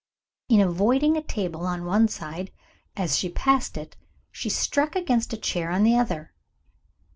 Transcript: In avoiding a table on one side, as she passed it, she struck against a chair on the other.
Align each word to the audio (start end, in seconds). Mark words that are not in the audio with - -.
In 0.49 0.59
avoiding 0.59 1.15
a 1.15 1.21
table 1.21 1.63
on 1.63 1.85
one 1.85 2.07
side, 2.07 2.51
as 2.97 3.19
she 3.19 3.29
passed 3.29 3.77
it, 3.77 3.97
she 4.31 4.49
struck 4.49 4.95
against 4.95 5.31
a 5.31 5.37
chair 5.37 5.69
on 5.69 5.83
the 5.83 5.95
other. 5.95 6.33